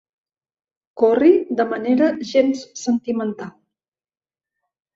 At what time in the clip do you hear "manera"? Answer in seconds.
1.75-2.09